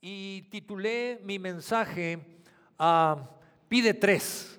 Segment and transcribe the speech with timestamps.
[0.00, 2.18] y titulé mi mensaje
[2.78, 3.30] a
[3.68, 4.58] Pide tres.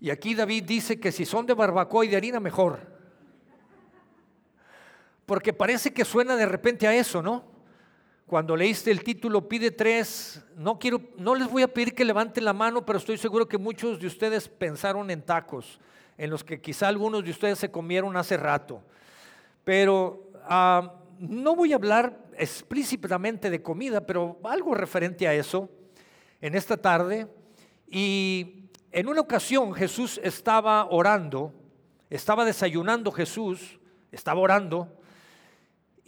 [0.00, 2.80] Y aquí David dice que si son de barbacoa y de harina, mejor.
[5.26, 7.44] Porque parece que suena de repente a eso, ¿no?
[8.26, 12.44] Cuando leíste el título Pide tres, no quiero, no les voy a pedir que levanten
[12.44, 15.80] la mano, pero estoy seguro que muchos de ustedes pensaron en tacos,
[16.16, 18.82] en los que quizá algunos de ustedes se comieron hace rato.
[19.64, 25.68] Pero ah, no voy a hablar explícitamente de comida, pero algo referente a eso
[26.40, 27.26] en esta tarde.
[27.88, 31.52] Y en una ocasión Jesús estaba orando,
[32.10, 33.78] estaba desayunando Jesús,
[34.12, 34.94] estaba orando.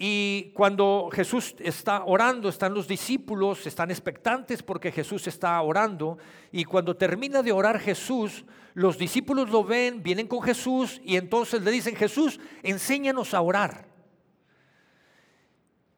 [0.03, 6.17] Y cuando Jesús está orando, están los discípulos, están expectantes porque Jesús está orando.
[6.51, 11.61] Y cuando termina de orar Jesús, los discípulos lo ven, vienen con Jesús y entonces
[11.61, 13.90] le dicen, Jesús, enséñanos a orar.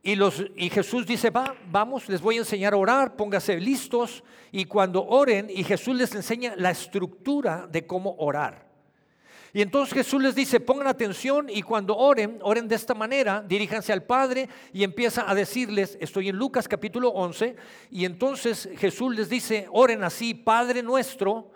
[0.05, 4.24] Y, Jesús dice, va, vamos, les voy a enseñar a orar, póngase listos.
[4.51, 8.73] Y cuando oren, y Jesús les enseña la estructura de cómo orar.
[9.54, 13.93] Y entonces Jesús les dice, pongan atención y cuando oren, oren de esta manera, diríjanse
[13.93, 17.55] al Padre y empieza a decirles, estoy en Lucas capítulo 11,
[17.90, 21.51] y entonces Jesús les dice, oren así, Padre nuestro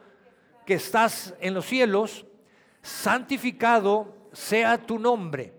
[0.66, 2.26] que estás en los cielos,
[2.82, 5.54] santificado sea tu nombre,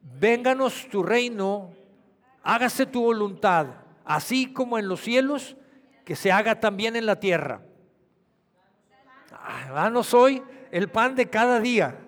[0.00, 1.72] vénganos tu reino
[2.48, 3.66] hágase tu voluntad,
[4.06, 5.54] así como en los cielos,
[6.06, 7.60] que se haga también en la tierra.
[9.68, 11.98] Danos hoy el pan de cada día.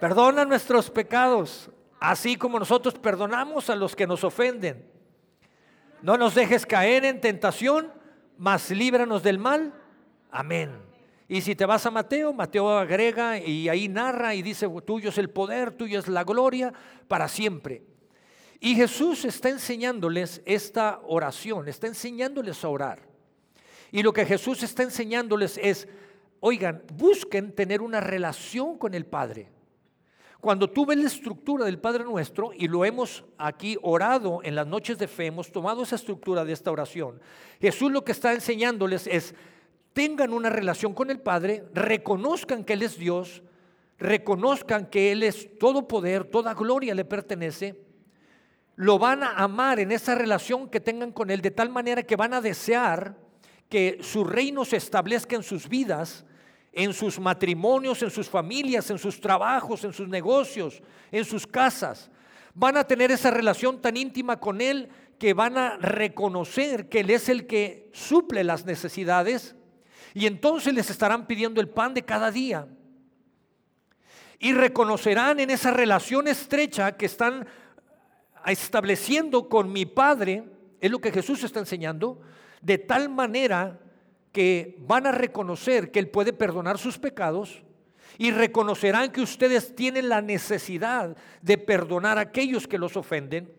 [0.00, 4.84] Perdona nuestros pecados, así como nosotros perdonamos a los que nos ofenden.
[6.02, 7.92] No nos dejes caer en tentación,
[8.36, 9.72] mas líbranos del mal.
[10.32, 10.72] Amén.
[11.28, 15.18] Y si te vas a Mateo, Mateo agrega y ahí narra y dice, tuyo es
[15.18, 16.72] el poder, tuyo es la gloria
[17.06, 17.93] para siempre.
[18.64, 23.02] Y Jesús está enseñándoles esta oración, está enseñándoles a orar.
[23.92, 25.86] Y lo que Jesús está enseñándoles es,
[26.40, 29.50] oigan, busquen tener una relación con el Padre.
[30.40, 34.66] Cuando tú ves la estructura del Padre nuestro, y lo hemos aquí orado en las
[34.66, 37.20] noches de fe, hemos tomado esa estructura de esta oración,
[37.60, 39.34] Jesús lo que está enseñándoles es,
[39.92, 43.42] tengan una relación con el Padre, reconozcan que Él es Dios,
[43.98, 47.83] reconozcan que Él es todo poder, toda gloria le pertenece,
[48.76, 52.16] lo van a amar en esa relación que tengan con Él, de tal manera que
[52.16, 53.16] van a desear
[53.68, 56.24] que su reino se establezca en sus vidas,
[56.72, 60.82] en sus matrimonios, en sus familias, en sus trabajos, en sus negocios,
[61.12, 62.10] en sus casas.
[62.52, 67.10] Van a tener esa relación tan íntima con Él que van a reconocer que Él
[67.10, 69.54] es el que suple las necesidades
[70.14, 72.68] y entonces les estarán pidiendo el pan de cada día.
[74.38, 77.46] Y reconocerán en esa relación estrecha que están
[78.52, 80.44] estableciendo con mi Padre,
[80.80, 82.20] es lo que Jesús está enseñando,
[82.60, 83.80] de tal manera
[84.32, 87.62] que van a reconocer que Él puede perdonar sus pecados
[88.18, 93.52] y reconocerán que ustedes tienen la necesidad de perdonar a aquellos que los ofenden.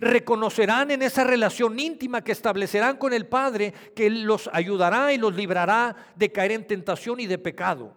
[0.00, 5.18] Reconocerán en esa relación íntima que establecerán con el Padre que Él los ayudará y
[5.18, 7.94] los librará de caer en tentación y de pecado.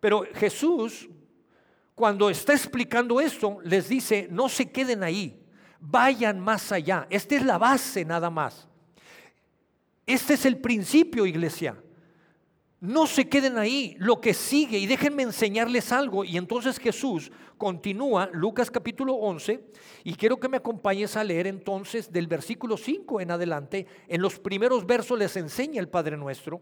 [0.00, 1.08] Pero Jesús
[1.96, 5.42] cuando está explicando esto, les dice, no se queden ahí,
[5.80, 7.06] vayan más allá.
[7.08, 8.68] Esta es la base nada más.
[10.04, 11.74] Este es el principio, iglesia.
[12.80, 16.22] No se queden ahí, lo que sigue, y déjenme enseñarles algo.
[16.22, 19.64] Y entonces Jesús continúa, Lucas capítulo 11,
[20.04, 23.86] y quiero que me acompañes a leer entonces del versículo 5 en adelante.
[24.06, 26.60] En los primeros versos les enseña el Padre Nuestro.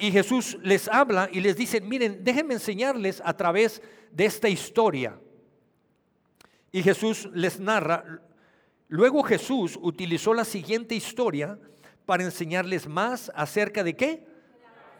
[0.00, 3.82] Y Jesús les habla y les dice, miren, déjenme enseñarles a través
[4.12, 5.18] de esta historia.
[6.70, 8.22] Y Jesús les narra,
[8.86, 11.58] luego Jesús utilizó la siguiente historia
[12.06, 14.24] para enseñarles más acerca de qué?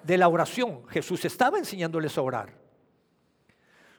[0.03, 0.85] De la oración.
[0.89, 2.59] Jesús estaba enseñándoles a orar.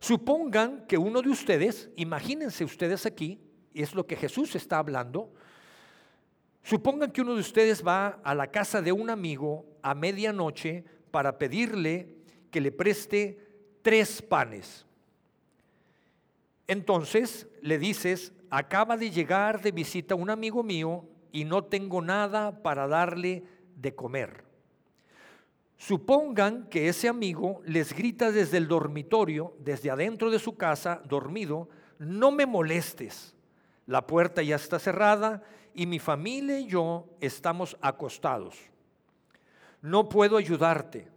[0.02, 3.40] Supongan que uno de ustedes, imagínense ustedes aquí,
[3.74, 5.32] es lo que Jesús está hablando,
[6.64, 11.38] Supongan que uno de ustedes va a la casa de un amigo a medianoche para
[11.38, 12.16] pedirle
[12.52, 13.40] que le preste
[13.82, 14.86] tres panes.
[16.68, 22.62] Entonces le dices, acaba de llegar de visita un amigo mío y no tengo nada
[22.62, 23.44] para darle
[23.76, 24.44] de comer.
[25.78, 31.70] Supongan que ese amigo les grita desde el dormitorio, desde adentro de su casa, dormido,
[31.98, 33.34] no me molestes,
[33.86, 35.42] la puerta ya está cerrada
[35.74, 38.58] y mi familia y yo estamos acostados.
[39.82, 41.08] No puedo ayudarte.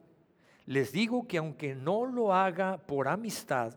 [0.66, 3.74] Les digo que aunque no lo haga por amistad,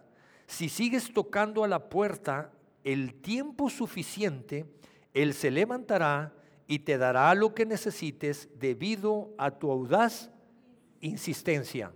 [0.48, 2.52] si sigues tocando a la puerta,
[2.84, 4.66] el tiempo suficiente,
[5.14, 6.34] Él se levantará
[6.68, 10.30] y te dará lo que necesites debido a tu audaz
[11.02, 11.92] insistencia.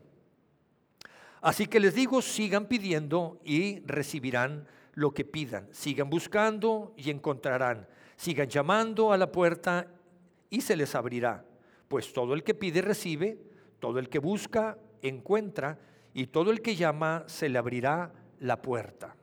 [1.41, 5.67] Así que les digo, sigan pidiendo y recibirán lo que pidan.
[5.71, 7.87] Sigan buscando y encontrarán.
[8.17, 9.87] Sigan llamando a la puerta
[10.49, 11.45] y se les abrirá.
[11.89, 13.37] Pues todo el que pide recibe,
[13.79, 15.79] todo el que busca encuentra
[16.13, 19.15] y todo el que llama se le abrirá la puerta.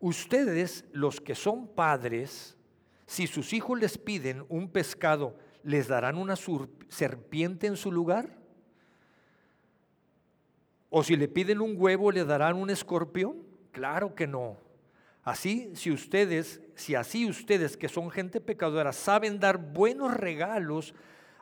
[0.00, 2.58] Ustedes, los que son padres,
[3.06, 6.34] si sus hijos les piden un pescado, ¿les darán una
[6.88, 8.36] serpiente en su lugar?
[10.90, 13.42] ¿O si le piden un huevo, le darán un escorpión?
[13.70, 14.58] Claro que no.
[15.22, 20.94] Así, si ustedes, si así ustedes que son gente pecadora saben dar buenos regalos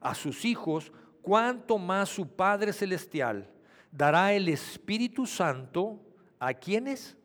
[0.05, 0.93] a sus hijos,
[1.23, 3.51] cuánto más su Padre celestial
[3.91, 6.01] dará el Espíritu Santo
[6.39, 7.17] a quienes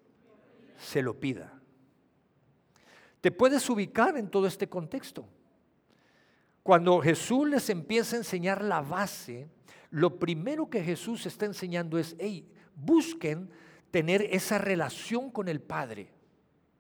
[0.77, 1.53] se lo pida.
[3.21, 5.27] Te puedes ubicar en todo este contexto.
[6.63, 9.49] Cuando Jesús les empieza a enseñar la base,
[9.89, 13.49] lo primero que Jesús está enseñando es, hey, busquen
[13.91, 16.13] tener esa relación con el Padre.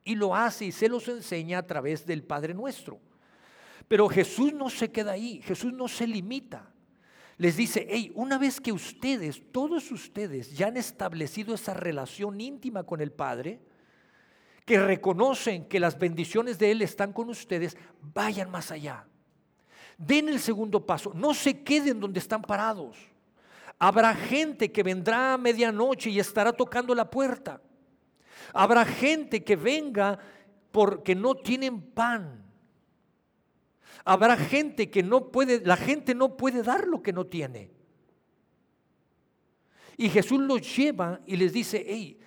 [0.05, 2.99] Y lo hace y se los enseña a través del Padre nuestro.
[3.89, 6.71] Pero Jesús no se queda ahí, Jesús no se limita.
[7.37, 12.83] Les dice, hey, una vez que ustedes, todos ustedes ya han establecido esa relación íntima
[12.83, 13.59] con el Padre,
[14.63, 17.75] que reconocen que las bendiciones de Él están con ustedes,
[18.13, 19.07] vayan más allá.
[19.97, 22.95] Den el segundo paso, no se queden donde están parados.
[23.79, 27.59] Habrá gente que vendrá a medianoche y estará tocando la puerta.
[28.53, 30.19] Habrá gente que venga
[30.71, 32.48] porque no tienen pan.
[34.05, 37.71] Habrá gente que no puede, la gente no puede dar lo que no tiene.
[39.97, 42.19] Y Jesús los lleva y les dice, hey,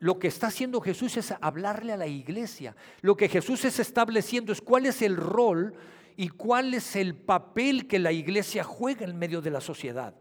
[0.00, 2.74] lo que está haciendo Jesús es hablarle a la iglesia.
[3.02, 5.74] Lo que Jesús es estableciendo es cuál es el rol
[6.16, 10.14] y cuál es el papel que la iglesia juega en medio de la sociedad.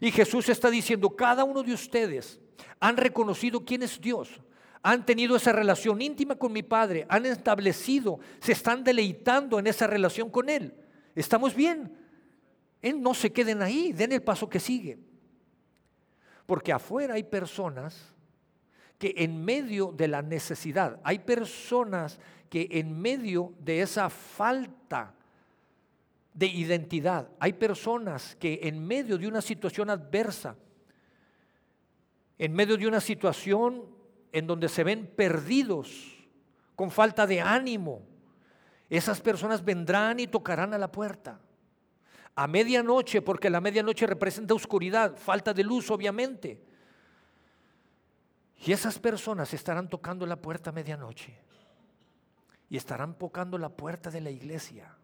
[0.00, 2.40] Y Jesús está diciendo, cada uno de ustedes
[2.80, 4.40] han reconocido quién es Dios,
[4.82, 9.86] han tenido esa relación íntima con mi Padre, han establecido, se están deleitando en esa
[9.86, 10.74] relación con Él.
[11.14, 11.96] Estamos bien.
[12.80, 14.98] Él no se queden ahí, den el paso que sigue.
[16.46, 18.12] Porque afuera hay personas
[18.98, 22.18] que en medio de la necesidad, hay personas
[22.48, 25.14] que en medio de esa falta
[26.34, 30.56] de identidad, hay personas que en medio de una situación adversa,
[32.38, 34.01] en medio de una situación
[34.32, 36.18] en donde se ven perdidos,
[36.74, 38.02] con falta de ánimo,
[38.88, 41.40] esas personas vendrán y tocarán a la puerta.
[42.34, 46.62] A medianoche, porque la medianoche representa oscuridad, falta de luz obviamente.
[48.64, 51.36] Y esas personas estarán tocando la puerta a medianoche
[52.70, 54.96] y estarán tocando la puerta de la iglesia.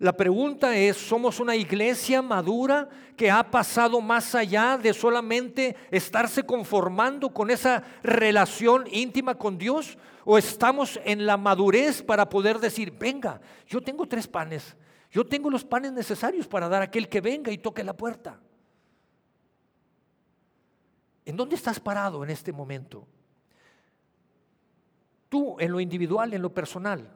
[0.00, 2.88] La pregunta es, ¿somos una iglesia madura
[3.18, 9.98] que ha pasado más allá de solamente estarse conformando con esa relación íntima con Dios?
[10.24, 14.74] ¿O estamos en la madurez para poder decir, venga, yo tengo tres panes,
[15.10, 18.40] yo tengo los panes necesarios para dar a aquel que venga y toque la puerta?
[21.26, 23.06] ¿En dónde estás parado en este momento?
[25.28, 27.06] Tú, en lo individual, en lo personal,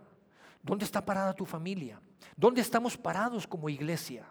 [0.62, 1.98] ¿dónde está parada tu familia?
[2.36, 4.26] ¿Dónde estamos parados como iglesia?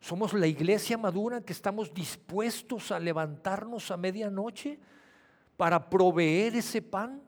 [0.00, 4.78] ¿Somos la iglesia madura que estamos dispuestos a levantarnos a medianoche
[5.56, 7.20] para proveer ese pan?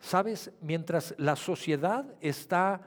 [0.00, 2.80] Sabes, mientras la sociedad está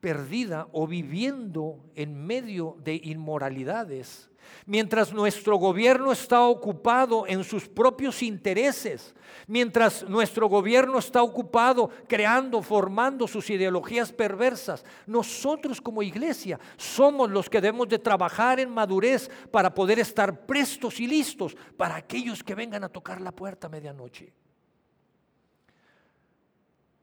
[0.00, 4.30] perdida o viviendo en medio de inmoralidades,
[4.66, 9.14] mientras nuestro gobierno está ocupado en sus propios intereses,
[9.46, 17.48] mientras nuestro gobierno está ocupado creando, formando sus ideologías perversas, nosotros como iglesia somos los
[17.50, 22.54] que debemos de trabajar en madurez para poder estar prestos y listos para aquellos que
[22.54, 24.32] vengan a tocar la puerta a medianoche.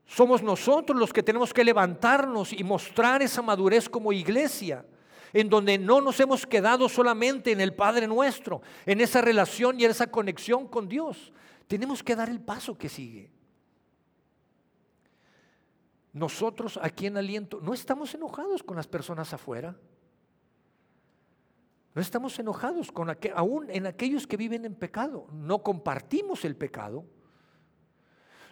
[0.06, 4.86] Somos nosotros los que tenemos que levantarnos y mostrar esa madurez como iglesia
[5.34, 9.86] en donde no nos hemos quedado solamente en el Padre nuestro, en esa relación y
[9.86, 11.32] en esa conexión con Dios.
[11.68, 13.32] Tenemos que dar el paso que sigue.
[16.14, 19.76] Nosotros aquí en Aliento no estamos enojados con las personas afuera.
[21.94, 25.28] No estamos enojados con aún en aquellos que viven en pecado.
[25.34, 27.06] No compartimos el pecado.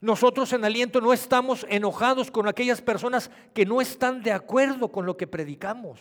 [0.01, 5.05] Nosotros en aliento no estamos enojados con aquellas personas que no están de acuerdo con
[5.05, 5.99] lo que predicamos.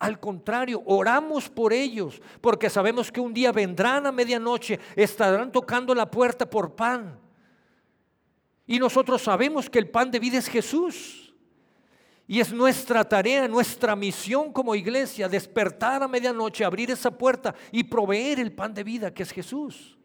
[0.00, 5.94] Al contrario, oramos por ellos, porque sabemos que un día vendrán a medianoche, estarán tocando
[5.94, 7.20] la puerta por pan.
[8.66, 11.34] Y nosotros sabemos que el pan de vida es Jesús.
[12.26, 17.84] Y es nuestra tarea, nuestra misión como iglesia, despertar a medianoche, abrir esa puerta y
[17.84, 19.98] proveer el pan de vida que es Jesús.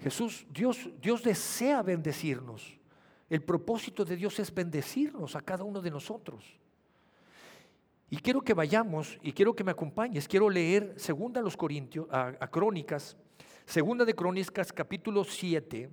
[0.00, 2.76] Jesús, Dios, Dios desea bendecirnos.
[3.28, 6.44] El propósito de Dios es bendecirnos a cada uno de nosotros.
[8.08, 10.28] Y quiero que vayamos y quiero que me acompañes.
[10.28, 13.16] Quiero leer segunda los Corintios, a Crónicas,
[13.64, 15.90] segunda de Crónicas, capítulo 7.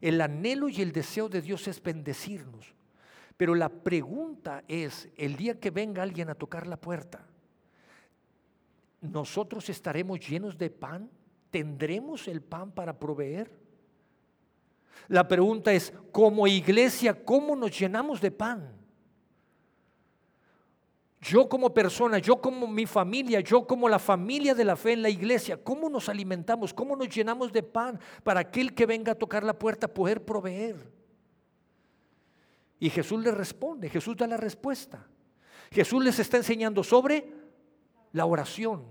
[0.00, 2.74] El anhelo y el deseo de Dios es bendecirnos.
[3.36, 7.26] Pero la pregunta es, el día que venga alguien a tocar la puerta,
[9.00, 11.10] ¿nosotros estaremos llenos de pan?
[11.50, 13.61] ¿Tendremos el pan para proveer?
[15.08, 18.82] La pregunta es, como iglesia, ¿cómo nos llenamos de pan?
[21.20, 25.02] Yo como persona, yo como mi familia, yo como la familia de la fe en
[25.02, 26.74] la iglesia, ¿cómo nos alimentamos?
[26.74, 30.90] ¿Cómo nos llenamos de pan para aquel que venga a tocar la puerta poder proveer?
[32.80, 35.06] Y Jesús le responde, Jesús da la respuesta.
[35.70, 37.32] Jesús les está enseñando sobre
[38.10, 38.84] la oración.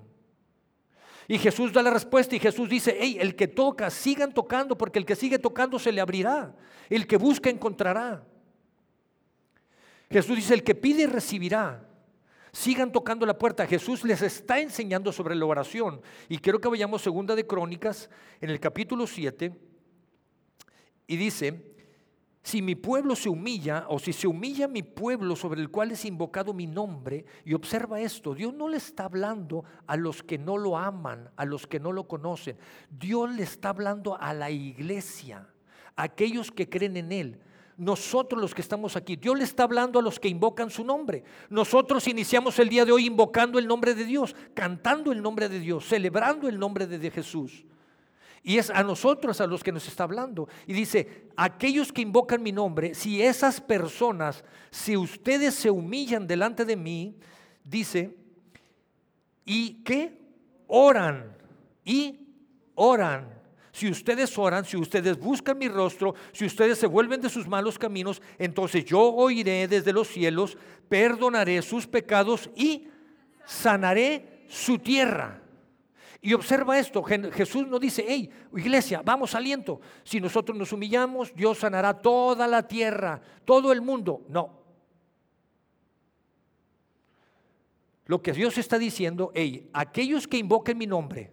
[1.32, 5.00] Y Jesús da la respuesta y Jesús dice, hey, el que toca, sigan tocando porque
[5.00, 6.54] el que sigue tocando se le abrirá.
[6.90, 8.28] El que busca encontrará.
[10.10, 11.88] Jesús dice, el que pide recibirá.
[12.52, 13.66] Sigan tocando la puerta.
[13.66, 16.02] Jesús les está enseñando sobre la oración.
[16.28, 18.10] Y quiero que vayamos segunda de Crónicas
[18.42, 19.56] en el capítulo 7.
[21.08, 21.71] Y dice,
[22.44, 26.06] si mi pueblo se humilla, o si se humilla mi pueblo sobre el cual es
[26.06, 30.58] invocado mi nombre, y observa esto, Dios no le está hablando a los que no
[30.58, 32.58] lo aman, a los que no lo conocen.
[32.90, 35.48] Dios le está hablando a la iglesia,
[35.96, 37.42] a aquellos que creen en Él.
[37.78, 41.24] Nosotros los que estamos aquí, Dios le está hablando a los que invocan su nombre.
[41.50, 45.60] Nosotros iniciamos el día de hoy invocando el nombre de Dios, cantando el nombre de
[45.60, 47.66] Dios, celebrando el nombre de Jesús.
[48.44, 50.48] Y es a nosotros a los que nos está hablando.
[50.66, 56.66] Y dice, aquellos que invocan mi nombre, si esas personas, si ustedes se humillan delante
[56.66, 57.16] de mí,
[57.64, 58.16] dice,
[59.46, 60.18] y que
[60.68, 61.38] oran,
[61.86, 62.20] y
[62.76, 63.42] oran.
[63.72, 67.80] Si ustedes oran, si ustedes buscan mi rostro, si ustedes se vuelven de sus malos
[67.80, 70.58] caminos, entonces yo oiré desde los cielos,
[70.90, 72.88] perdonaré sus pecados y
[73.46, 75.41] sanaré su tierra.
[76.22, 79.82] Y observa esto, Jesús no dice, hey, iglesia, vamos aliento.
[80.04, 84.24] Si nosotros nos humillamos, Dios sanará toda la tierra, todo el mundo.
[84.30, 84.62] No.
[88.06, 91.32] Lo que Dios está diciendo, hey, aquellos que invoquen mi nombre,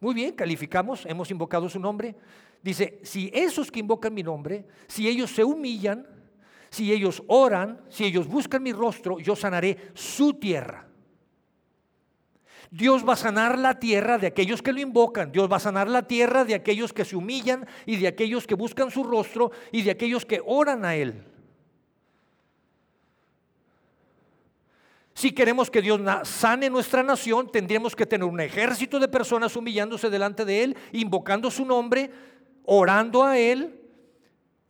[0.00, 2.16] muy bien, calificamos, hemos invocado su nombre.
[2.62, 6.06] Dice, si esos que invocan mi nombre, si ellos se humillan,
[6.70, 10.89] si ellos oran, si ellos buscan mi rostro, yo sanaré su tierra.
[12.70, 15.32] Dios va a sanar la tierra de aquellos que lo invocan.
[15.32, 18.54] Dios va a sanar la tierra de aquellos que se humillan y de aquellos que
[18.54, 21.24] buscan su rostro y de aquellos que oran a Él.
[25.14, 30.08] Si queremos que Dios sane nuestra nación, tendríamos que tener un ejército de personas humillándose
[30.08, 32.10] delante de Él, invocando su nombre,
[32.64, 33.80] orando a Él,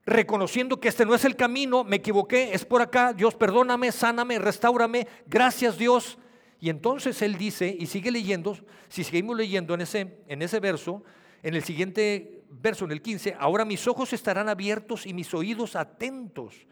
[0.06, 4.38] reconociendo que este no es el camino, me equivoqué, es por acá, Dios perdóname, sáname,
[4.38, 6.18] restaurame, gracias Dios.
[6.60, 8.56] Y entonces él dice, y sigue leyendo,
[8.88, 11.02] si seguimos leyendo en ese, en ese verso,
[11.42, 15.74] en el siguiente verso, en el 15, ahora mis ojos estarán abiertos y mis oídos
[15.74, 16.66] atentos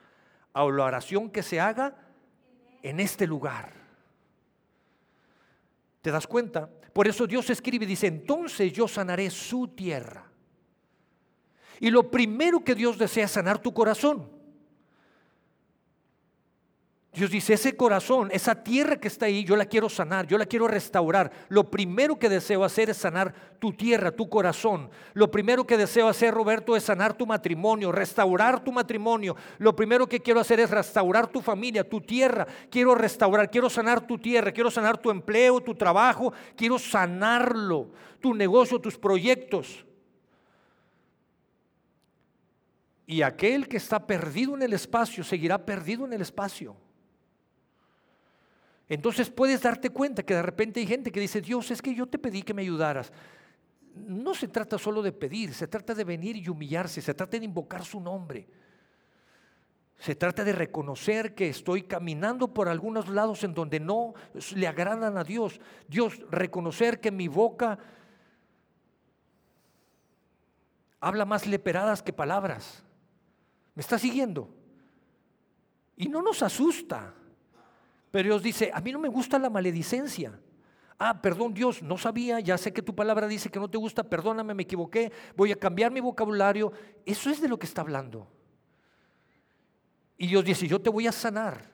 [0.53, 1.97] a la oración que se haga
[2.83, 3.73] en este lugar.
[6.03, 6.69] ¿Te das cuenta?
[6.93, 10.31] Por eso Dios escribe y dice, entonces yo sanaré su tierra.
[11.81, 14.38] Y lo primero que Dios desea es sanar tu corazón.
[17.13, 20.45] Dios dice, ese corazón, esa tierra que está ahí, yo la quiero sanar, yo la
[20.45, 21.33] quiero restaurar.
[21.49, 24.91] Lo primero que deseo hacer es sanar tu tierra, tu corazón.
[25.15, 29.35] Lo primero que deseo hacer, Roberto, es sanar tu matrimonio, restaurar tu matrimonio.
[29.57, 32.47] Lo primero que quiero hacer es restaurar tu familia, tu tierra.
[32.71, 38.35] Quiero restaurar, quiero sanar tu tierra, quiero sanar tu empleo, tu trabajo, quiero sanarlo, tu
[38.35, 39.85] negocio, tus proyectos.
[43.07, 46.77] Y aquel que está perdido en el espacio seguirá perdido en el espacio.
[48.89, 52.07] Entonces puedes darte cuenta que de repente hay gente que dice, Dios, es que yo
[52.07, 53.13] te pedí que me ayudaras.
[53.95, 57.45] No se trata solo de pedir, se trata de venir y humillarse, se trata de
[57.45, 58.49] invocar su nombre.
[59.99, 64.15] Se trata de reconocer que estoy caminando por algunos lados en donde no
[64.55, 65.61] le agradan a Dios.
[65.89, 67.79] Dios, reconocer que mi boca
[71.01, 72.85] habla más leperadas que palabras.
[73.75, 74.49] ¿Me está siguiendo?
[75.97, 77.15] Y no nos asusta.
[78.11, 80.39] Pero Dios dice, a mí no me gusta la maledicencia.
[80.99, 84.03] Ah, perdón Dios, no sabía, ya sé que tu palabra dice que no te gusta,
[84.03, 86.73] perdóname, me equivoqué, voy a cambiar mi vocabulario.
[87.07, 88.27] Eso es de lo que está hablando.
[90.17, 91.71] Y Dios dice, yo te voy a sanar.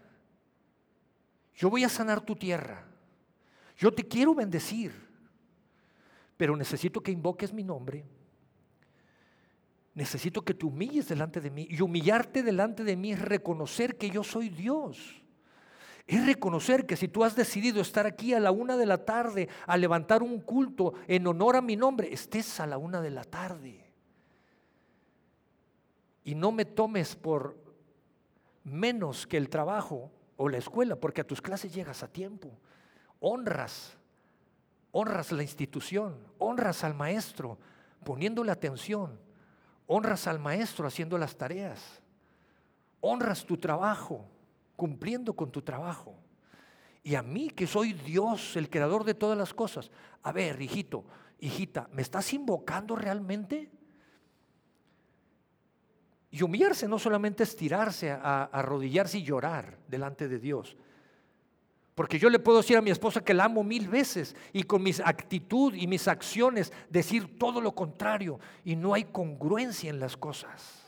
[1.54, 2.86] Yo voy a sanar tu tierra.
[3.78, 4.92] Yo te quiero bendecir.
[6.36, 8.04] Pero necesito que invoques mi nombre.
[9.94, 11.66] Necesito que te humilles delante de mí.
[11.70, 15.23] Y humillarte delante de mí es reconocer que yo soy Dios.
[16.06, 19.48] Es reconocer que si tú has decidido estar aquí a la una de la tarde
[19.66, 23.24] a levantar un culto en honor a mi nombre, estés a la una de la
[23.24, 23.82] tarde.
[26.24, 27.56] Y no me tomes por
[28.64, 32.50] menos que el trabajo o la escuela, porque a tus clases llegas a tiempo.
[33.20, 33.96] Honras,
[34.92, 37.58] honras la institución, honras al maestro
[38.04, 39.18] poniéndole atención,
[39.86, 42.02] honras al maestro haciendo las tareas,
[43.00, 44.26] honras tu trabajo
[44.76, 46.16] cumpliendo con tu trabajo.
[47.02, 49.90] Y a mí que soy Dios, el creador de todas las cosas.
[50.22, 51.04] A ver, hijito,
[51.38, 53.70] hijita, ¿me estás invocando realmente?
[56.30, 60.76] Y humillarse no solamente es tirarse, a, arrodillarse y llorar delante de Dios.
[61.94, 64.82] Porque yo le puedo decir a mi esposa que la amo mil veces y con
[64.82, 70.16] mi actitud y mis acciones decir todo lo contrario y no hay congruencia en las
[70.16, 70.83] cosas.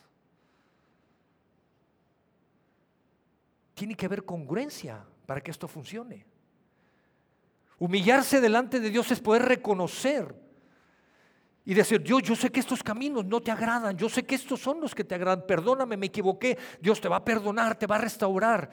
[3.77, 6.25] Tiene que haber congruencia para que esto funcione.
[7.79, 10.35] Humillarse delante de Dios es poder reconocer
[11.63, 14.61] y decir, Dios, yo sé que estos caminos no te agradan, yo sé que estos
[14.61, 17.97] son los que te agradan, perdóname, me equivoqué, Dios te va a perdonar, te va
[17.97, 18.71] a restaurar.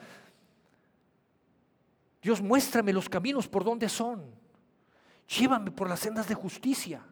[2.22, 4.24] Dios, muéstrame los caminos por donde son,
[5.28, 7.04] llévame por las sendas de justicia.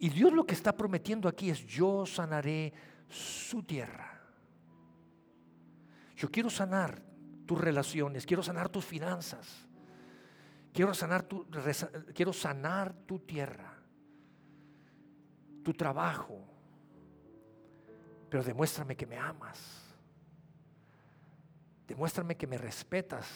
[0.00, 2.72] Y Dios lo que está prometiendo aquí es, yo sanaré
[3.08, 4.09] su tierra.
[6.20, 7.02] Yo quiero sanar
[7.46, 9.66] tus relaciones, quiero sanar tus finanzas,
[10.70, 11.46] quiero sanar tu,
[12.14, 13.72] quiero sanar tu tierra,
[15.64, 16.44] tu trabajo.
[18.28, 19.82] Pero demuéstrame que me amas.
[21.88, 23.26] Demuéstrame que me respetas,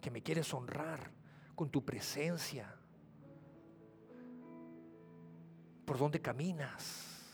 [0.00, 1.10] que me quieres honrar
[1.56, 2.72] con tu presencia.
[5.84, 7.24] ¿Por dónde caminas?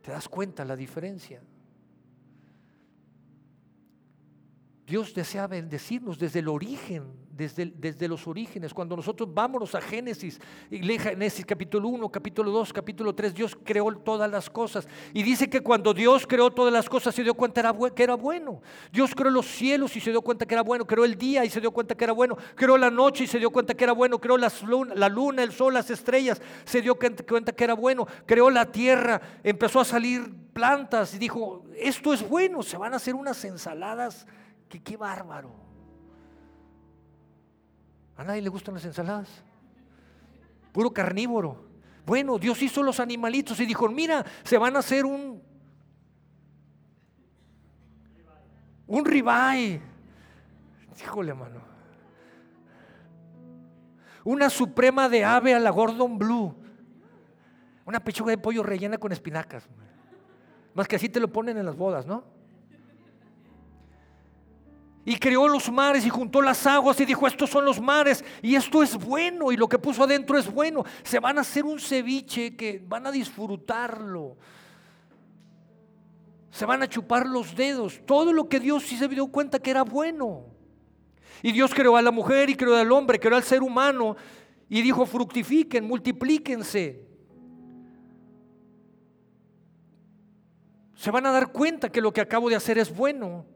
[0.00, 1.42] ¿Te das cuenta la diferencia?
[4.88, 8.72] Dios desea bendecirnos desde el origen, desde, desde, los orígenes.
[8.72, 13.58] Cuando nosotros vámonos a Génesis, y lee Génesis capítulo 1, capítulo 2, capítulo 3, Dios
[13.62, 14.88] creó todas las cosas.
[15.12, 17.62] Y dice que cuando Dios creó todas las cosas se dio cuenta
[17.94, 18.62] que era bueno.
[18.90, 20.86] Dios creó los cielos y se dio cuenta que era bueno.
[20.86, 22.38] Creó el día y se dio cuenta que era bueno.
[22.54, 24.18] Creó la noche y se dio cuenta que era bueno.
[24.18, 26.40] Creó la luna, el sol, las estrellas.
[26.64, 28.06] Se dio cuenta que era bueno.
[28.24, 29.20] Creó la tierra.
[29.44, 32.62] Empezó a salir plantas y dijo, esto es bueno.
[32.62, 34.26] Se van a hacer unas ensaladas
[34.68, 35.50] que qué bárbaro.
[38.16, 39.28] ¿A nadie le gustan las ensaladas?
[40.72, 41.64] Puro carnívoro.
[42.04, 45.42] Bueno, Dios hizo los animalitos y dijo, mira, se van a hacer un
[48.88, 49.80] un ribeye.
[51.00, 51.60] Híjole, mano.
[54.24, 56.54] Una suprema de ave a la Gordon Blue.
[57.84, 59.68] Una pechuga de pollo rellena con espinacas.
[60.74, 62.24] Más que así te lo ponen en las bodas, ¿no?
[65.08, 68.56] Y creó los mares y juntó las aguas y dijo, estos son los mares y
[68.56, 70.84] esto es bueno y lo que puso adentro es bueno.
[71.02, 74.36] Se van a hacer un ceviche que van a disfrutarlo.
[76.50, 78.02] Se van a chupar los dedos.
[78.04, 80.44] Todo lo que Dios sí se dio cuenta que era bueno.
[81.40, 84.14] Y Dios creó a la mujer y creó al hombre, creó al ser humano
[84.68, 87.02] y dijo, fructifiquen, multiplíquense.
[90.96, 93.46] Se van a dar cuenta que lo que acabo de hacer es bueno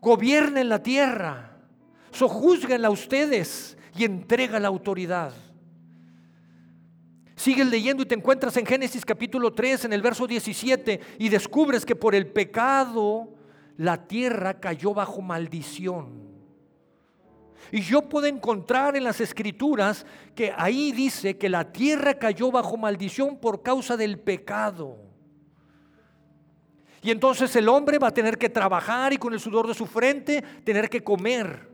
[0.00, 1.58] gobiernen la tierra,
[2.10, 5.32] sojuzguenla ustedes y entrega la autoridad.
[7.36, 11.84] Sigues leyendo y te encuentras en Génesis capítulo 3, en el verso 17, y descubres
[11.84, 13.28] que por el pecado
[13.76, 16.26] la tierra cayó bajo maldición.
[17.72, 22.76] Y yo puedo encontrar en las escrituras que ahí dice que la tierra cayó bajo
[22.76, 25.05] maldición por causa del pecado.
[27.06, 29.86] Y entonces el hombre va a tener que trabajar y con el sudor de su
[29.86, 31.70] frente tener que comer.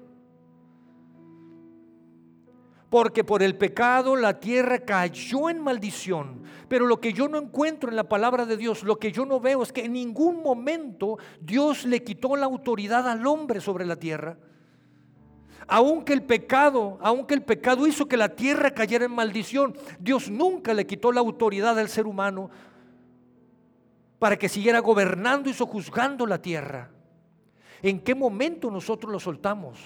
[2.91, 6.43] Porque por el pecado la tierra cayó en maldición.
[6.69, 9.41] Pero lo que yo no encuentro en la palabra de Dios, lo que yo no
[9.41, 13.97] veo es que en ningún momento Dios le quitó la autoridad al hombre sobre la
[13.97, 14.37] tierra.
[15.67, 20.75] Aunque el pecado, aunque el pecado hizo que la tierra cayera en maldición, Dios nunca
[20.75, 22.51] le quitó la autoridad al ser humano
[24.23, 26.89] para que siguiera gobernando y sojuzgando la tierra.
[27.83, 29.81] ¿En qué momento nosotros lo soltamos?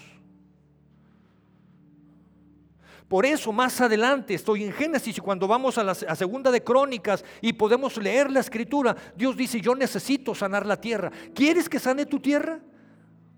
[3.08, 7.24] Por eso más adelante estoy en Génesis y cuando vamos a la segunda de Crónicas
[7.40, 11.10] y podemos leer la escritura, Dios dice, yo necesito sanar la tierra.
[11.34, 12.60] ¿Quieres que sane tu tierra?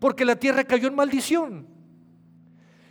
[0.00, 1.68] Porque la tierra cayó en maldición.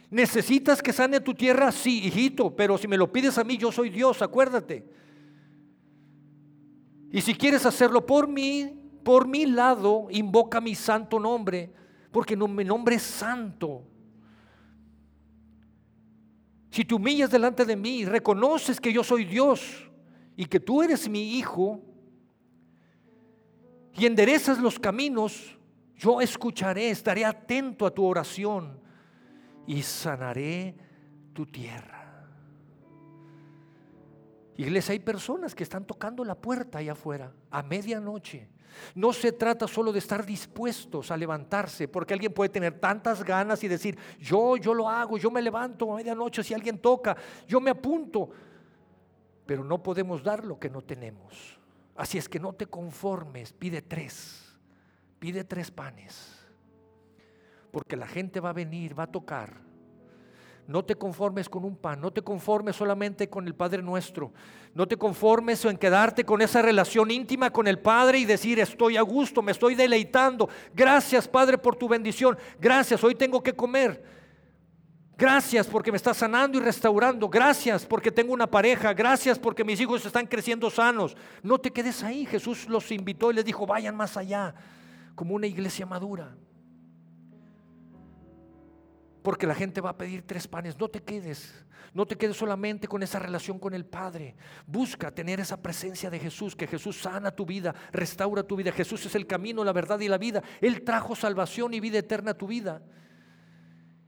[0.10, 1.74] ¿Necesitas que sane tu tierra?
[1.74, 4.96] Sí, hijito, pero si me lo pides a mí, yo soy Dios, acuérdate.
[7.12, 11.72] Y si quieres hacerlo por mí, por mi lado, invoca mi santo nombre,
[12.12, 13.84] porque mi nombre es santo.
[16.70, 19.90] Si te humillas delante de mí y reconoces que yo soy Dios
[20.36, 21.82] y que tú eres mi hijo
[23.94, 25.58] y enderezas los caminos,
[25.96, 28.80] yo escucharé, estaré atento a tu oración
[29.66, 30.76] y sanaré
[31.34, 31.97] tu tierra.
[34.58, 38.50] Iglesia, hay personas que están tocando la puerta allá afuera a medianoche.
[38.96, 43.64] No se trata solo de estar dispuestos a levantarse, porque alguien puede tener tantas ganas
[43.64, 47.16] y decir, yo, yo lo hago, yo me levanto a medianoche si alguien toca,
[47.48, 48.30] yo me apunto,
[49.46, 51.60] pero no podemos dar lo que no tenemos.
[51.96, 54.60] Así es que no te conformes, pide tres,
[55.20, 56.46] pide tres panes,
[57.72, 59.67] porque la gente va a venir, va a tocar
[60.68, 64.34] no te conformes con un pan, no te conformes solamente con el Padre nuestro,
[64.74, 68.98] no te conformes en quedarte con esa relación íntima con el Padre y decir estoy
[68.98, 70.50] a gusto, me estoy deleitando.
[70.74, 74.18] Gracias Padre por tu bendición, gracias, hoy tengo que comer.
[75.18, 77.28] Gracias porque me estás sanando y restaurando.
[77.28, 78.94] Gracias porque tengo una pareja.
[78.94, 81.18] Gracias porque mis hijos están creciendo sanos.
[81.42, 82.28] No te quedes ahí.
[82.28, 84.54] Jesús los invitó y les dijo, vayan más allá,
[85.16, 86.38] como una iglesia madura
[89.28, 90.80] porque la gente va a pedir tres panes.
[90.80, 91.54] No te quedes,
[91.94, 94.38] no te quedes solamente con esa relación con el Padre.
[94.66, 98.72] Busca tener esa presencia de Jesús, que Jesús sana tu vida, restaura tu vida.
[98.72, 100.42] Jesús es el camino, la verdad y la vida.
[100.62, 102.82] Él trajo salvación y vida eterna a tu vida.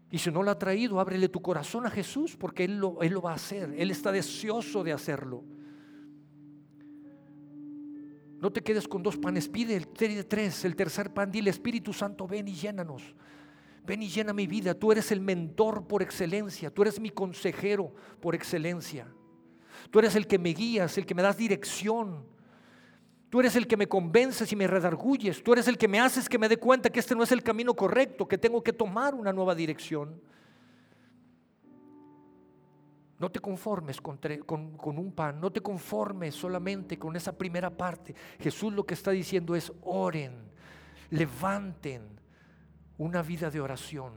[0.09, 3.11] Y si no lo ha traído, ábrele tu corazón a Jesús, porque Él lo, Él
[3.11, 3.75] lo va a hacer.
[3.77, 5.43] Él está deseoso de hacerlo.
[8.39, 12.25] No te quedes con dos panes, pide el tres, el tercer pan, dile Espíritu Santo,
[12.25, 13.03] ven y llénanos.
[13.89, 14.75] Ven y llena mi vida.
[14.75, 16.69] Tú eres el mentor por excelencia.
[16.69, 19.07] Tú eres mi consejero por excelencia.
[19.89, 22.23] Tú eres el que me guías, el que me das dirección.
[23.31, 25.41] Tú eres el que me convences y me redarguyes.
[25.41, 27.41] Tú eres el que me haces que me dé cuenta que este no es el
[27.41, 30.21] camino correcto, que tengo que tomar una nueva dirección.
[33.17, 38.13] No te conformes con, con, un pan, no te conformes solamente con esa primera parte.
[38.39, 40.51] Jesús lo que está diciendo es oren,
[41.09, 42.18] levanten,
[42.99, 44.13] una vida de oración.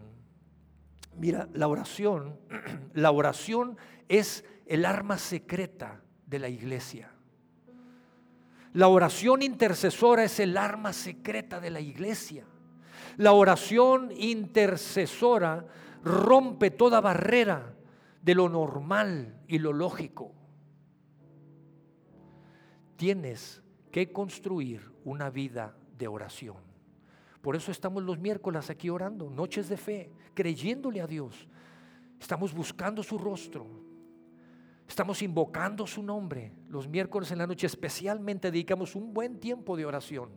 [1.16, 2.38] Mira, la oración,
[2.94, 7.10] la oración es el arma secreta de la iglesia.
[8.74, 12.44] La oración intercesora es el arma secreta de la iglesia.
[13.18, 15.66] La oración intercesora
[16.02, 17.74] rompe toda barrera
[18.20, 20.32] de lo normal y lo lógico.
[22.96, 26.71] Tienes que construir una vida de oración.
[27.42, 31.48] Por eso estamos los miércoles aquí orando, noches de fe, creyéndole a Dios.
[32.20, 33.66] Estamos buscando su rostro.
[34.88, 36.52] Estamos invocando su nombre.
[36.68, 40.30] Los miércoles en la noche especialmente dedicamos un buen tiempo de oración.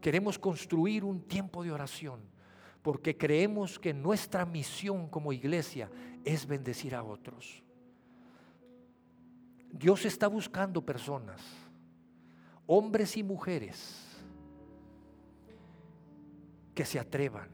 [0.00, 2.20] Queremos construir un tiempo de oración
[2.82, 5.88] porque creemos que nuestra misión como iglesia
[6.24, 7.62] es bendecir a otros.
[9.70, 11.42] Dios está buscando personas,
[12.66, 14.07] hombres y mujeres
[16.78, 17.48] que se atrevan.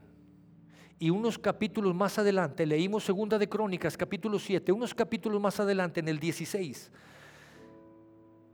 [0.99, 5.99] Y unos capítulos más adelante, leímos Segunda de Crónicas, capítulo 7, unos capítulos más adelante,
[5.99, 6.91] en el 16,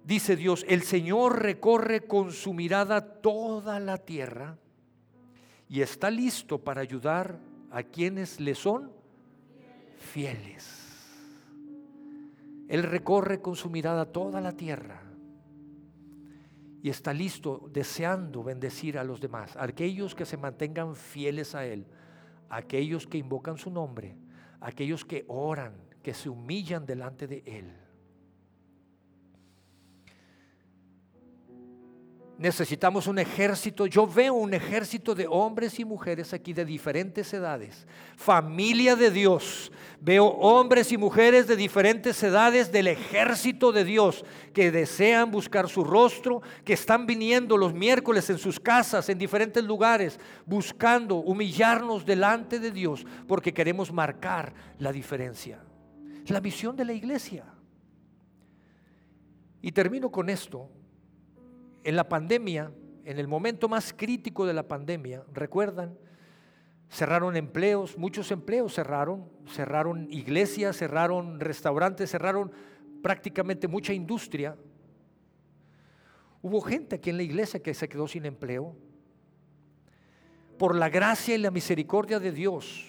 [0.06, 4.58] dice Dios, el Señor recorre con su mirada toda la tierra
[5.68, 7.38] y está listo para ayudar
[7.70, 8.94] a quienes le son
[10.14, 11.12] fieles.
[12.70, 15.11] Él recorre con su mirada toda la tierra
[16.82, 21.86] y está listo, deseando bendecir a los demás, aquellos que se mantengan fieles a Él,
[22.50, 24.18] aquellos que invocan su nombre,
[24.60, 27.81] aquellos que oran, que se humillan delante de Él.
[32.42, 37.86] Necesitamos un ejército, yo veo un ejército de hombres y mujeres aquí de diferentes edades,
[38.16, 39.72] familia de Dios.
[40.00, 44.26] Veo hombres y mujeres de diferentes edades del ejército de Dios
[44.56, 49.64] que desean buscar su rostro, que están viniendo los miércoles en sus casas, en diferentes
[49.64, 55.60] lugares, buscando humillarnos delante de Dios porque queremos marcar la diferencia.
[56.26, 57.46] La misión de la iglesia.
[59.62, 60.68] Y termino con esto
[61.84, 62.72] en la pandemia,
[63.06, 65.98] en el momento más crítico de la pandemia, recuerdan,
[66.90, 72.52] cerraron empleos, muchos empleos cerraron, cerraron iglesias, cerraron restaurantes, cerraron
[73.02, 74.56] prácticamente mucha industria.
[76.42, 78.76] Hubo gente aquí en la iglesia que se quedó sin empleo.
[80.58, 82.88] Por la gracia y la misericordia de Dios,